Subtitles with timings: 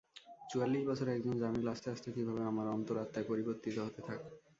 [0.49, 4.27] চুয়াল্লিশ বছরে একজন জামিল আস্তে আস্তে কীভাবে আমার অন্তরাত্মায় পরিবর্তিত হতে থাকে।